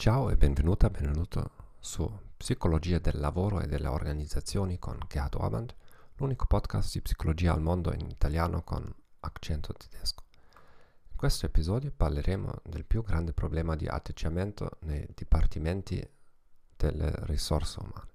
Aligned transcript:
Ciao 0.00 0.30
e 0.30 0.36
benvenuta, 0.36 0.88
benvenuto 0.90 1.50
su 1.80 2.08
Psicologia 2.36 3.00
del 3.00 3.18
lavoro 3.18 3.60
e 3.60 3.66
delle 3.66 3.88
organizzazioni 3.88 4.78
con 4.78 4.96
Gerhard 5.08 5.34
Orband, 5.34 5.74
l'unico 6.18 6.46
podcast 6.46 6.92
di 6.92 7.02
psicologia 7.02 7.52
al 7.52 7.60
mondo 7.60 7.92
in 7.92 8.08
italiano 8.08 8.62
con 8.62 8.94
accento 9.18 9.72
tedesco. 9.72 10.22
In 11.10 11.16
questo 11.16 11.46
episodio 11.46 11.90
parleremo 11.90 12.60
del 12.62 12.84
più 12.84 13.02
grande 13.02 13.32
problema 13.32 13.74
di 13.74 13.88
atteggiamento 13.88 14.78
nei 14.82 15.04
dipartimenti 15.16 16.08
delle 16.76 17.12
risorse 17.24 17.80
umane. 17.80 18.12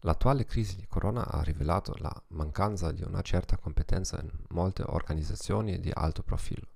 L'attuale 0.00 0.46
crisi 0.46 0.76
di 0.76 0.86
Corona 0.86 1.26
ha 1.26 1.42
rivelato 1.42 1.94
la 1.98 2.22
mancanza 2.28 2.90
di 2.90 3.02
una 3.02 3.20
certa 3.20 3.58
competenza 3.58 4.18
in 4.18 4.30
molte 4.48 4.82
organizzazioni 4.86 5.78
di 5.78 5.90
alto 5.92 6.22
profilo 6.22 6.72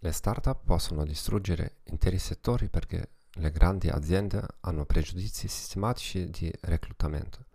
le 0.00 0.12
start-up 0.12 0.64
possono 0.64 1.04
distruggere 1.04 1.78
interi 1.84 2.18
settori 2.18 2.68
perché 2.68 3.10
le 3.30 3.50
grandi 3.50 3.88
aziende 3.88 4.46
hanno 4.60 4.84
pregiudizi 4.84 5.48
sistematici 5.48 6.30
di 6.30 6.52
reclutamento. 6.62 7.46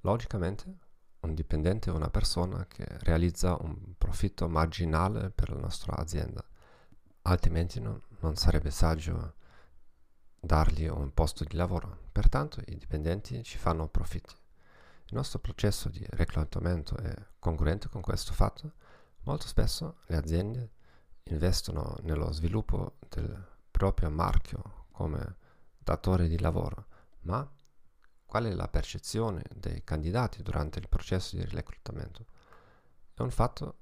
Logicamente, 0.00 0.78
un 1.20 1.34
dipendente 1.34 1.90
è 1.90 1.94
una 1.94 2.10
persona 2.10 2.66
che 2.66 2.86
realizza 3.00 3.56
un 3.60 3.94
profitto 3.96 4.48
marginale 4.48 5.30
per 5.30 5.50
la 5.50 5.60
nostra 5.60 5.96
azienda, 5.96 6.44
altrimenti 7.22 7.80
no, 7.80 8.02
non 8.20 8.36
sarebbe 8.36 8.70
saggio 8.70 9.34
dargli 10.40 10.86
un 10.86 11.12
posto 11.12 11.44
di 11.44 11.56
lavoro. 11.56 12.02
Pertanto 12.12 12.62
i 12.66 12.76
dipendenti 12.76 13.42
ci 13.42 13.58
fanno 13.58 13.88
profitti. 13.88 14.34
Il 15.06 15.14
nostro 15.16 15.38
processo 15.38 15.88
di 15.88 16.04
reclutamento 16.10 16.96
è 16.96 17.14
congruente 17.38 17.88
con 17.88 18.00
questo 18.00 18.32
fatto. 18.32 18.72
Molto 19.22 19.46
spesso 19.46 19.98
le 20.06 20.16
aziende 20.16 20.70
investono 21.24 21.96
nello 22.02 22.32
sviluppo 22.32 22.98
del 23.08 23.52
proprio 23.70 24.10
marchio 24.10 24.86
come 24.92 25.36
datore 25.78 26.28
di 26.28 26.38
lavoro, 26.38 26.86
ma 27.20 27.48
qual 28.24 28.44
è 28.44 28.52
la 28.52 28.68
percezione 28.68 29.42
dei 29.54 29.82
candidati 29.84 30.42
durante 30.42 30.78
il 30.78 30.88
processo 30.88 31.36
di 31.36 31.44
reclutamento? 31.44 32.26
È 33.14 33.22
un 33.22 33.30
fatto 33.30 33.78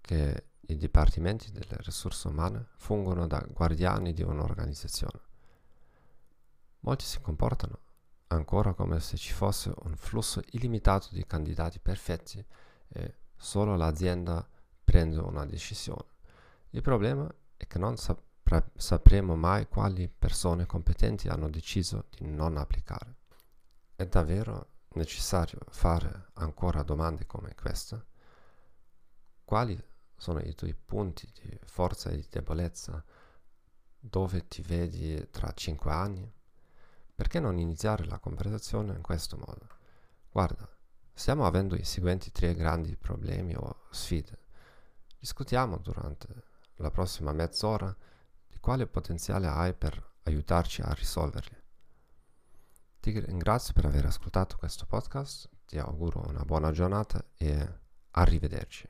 che 0.00 0.50
i 0.68 0.76
dipartimenti 0.76 1.50
delle 1.52 1.76
risorse 1.78 2.28
umane 2.28 2.68
fungono 2.76 3.26
da 3.26 3.44
guardiani 3.48 4.12
di 4.12 4.22
un'organizzazione. 4.22 5.20
Molti 6.80 7.04
si 7.04 7.20
comportano 7.20 7.80
ancora 8.28 8.72
come 8.74 9.00
se 9.00 9.16
ci 9.16 9.32
fosse 9.32 9.72
un 9.82 9.96
flusso 9.96 10.42
illimitato 10.50 11.08
di 11.10 11.24
candidati 11.26 11.78
perfetti 11.78 12.44
e 12.88 13.14
solo 13.36 13.76
l'azienda 13.76 14.46
prende 14.86 15.18
una 15.18 15.44
decisione. 15.44 16.14
Il 16.70 16.80
problema 16.80 17.28
è 17.56 17.66
che 17.66 17.78
non 17.78 17.96
sapre- 17.96 18.70
sapremo 18.76 19.34
mai 19.34 19.66
quali 19.66 20.08
persone 20.08 20.64
competenti 20.64 21.26
hanno 21.26 21.50
deciso 21.50 22.06
di 22.08 22.24
non 22.24 22.56
applicare. 22.56 23.16
È 23.96 24.06
davvero 24.06 24.68
necessario 24.90 25.58
fare 25.70 26.28
ancora 26.34 26.84
domande 26.84 27.26
come 27.26 27.54
questa? 27.56 28.02
Quali 29.44 29.76
sono 30.16 30.38
i 30.38 30.54
tuoi 30.54 30.74
punti 30.74 31.28
di 31.34 31.58
forza 31.64 32.10
e 32.10 32.16
di 32.16 32.26
debolezza? 32.30 33.04
Dove 33.98 34.46
ti 34.46 34.62
vedi 34.62 35.28
tra 35.30 35.52
cinque 35.52 35.90
anni? 35.90 36.32
Perché 37.12 37.40
non 37.40 37.58
iniziare 37.58 38.04
la 38.04 38.20
conversazione 38.20 38.94
in 38.94 39.02
questo 39.02 39.36
modo? 39.36 39.66
Guarda, 40.30 40.68
stiamo 41.12 41.44
avendo 41.44 41.74
i 41.74 41.84
seguenti 41.84 42.30
tre 42.30 42.54
grandi 42.54 42.96
problemi 42.96 43.54
o 43.56 43.86
sfide. 43.90 44.44
Discutiamo 45.18 45.78
durante 45.78 46.28
la 46.76 46.90
prossima 46.90 47.32
mezz'ora 47.32 47.94
di 48.46 48.58
quale 48.58 48.86
potenziale 48.86 49.46
hai 49.46 49.74
per 49.74 50.14
aiutarci 50.24 50.82
a 50.82 50.92
risolverli. 50.92 51.56
Ti 53.00 53.18
ringrazio 53.20 53.72
per 53.72 53.86
aver 53.86 54.06
ascoltato 54.06 54.56
questo 54.56 54.86
podcast, 54.86 55.48
ti 55.64 55.78
auguro 55.78 56.24
una 56.26 56.44
buona 56.44 56.72
giornata 56.72 57.24
e 57.36 57.80
arrivederci. 58.10 58.88